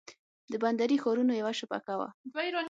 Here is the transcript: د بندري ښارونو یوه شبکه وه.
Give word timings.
د 0.51 0.53
بندري 0.63 0.97
ښارونو 1.03 1.33
یوه 1.41 1.53
شبکه 1.59 1.93
وه. 1.99 2.09